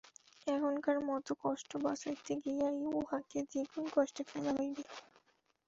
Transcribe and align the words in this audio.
এখকার 0.47 0.97
মতো 1.07 1.31
কষ্ট 1.43 1.71
বাঁচাইতে 1.83 2.33
গিয়া 2.43 2.67
উহাকে 2.91 3.39
দ্বিগুণ 3.49 3.85
কষ্টে 3.95 4.21
ফেলা 4.29 4.51
হইবে। 4.57 4.83